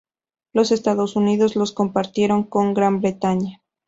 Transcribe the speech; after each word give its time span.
Los 0.51 0.71
Estados 0.71 1.15
Unidos 1.15 1.55
los 1.55 1.73
compartieron 1.73 2.41
con 2.41 2.73
Gran 2.73 3.01
Bretaña. 3.01 3.61